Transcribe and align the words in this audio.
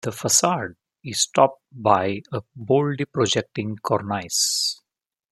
The 0.03 0.11
facade 0.11 0.77
is 1.03 1.27
topped 1.27 1.61
by 1.71 2.23
a 2.33 2.41
boldly 2.55 3.05
projecting 3.05 3.75
cornice. 3.83 4.81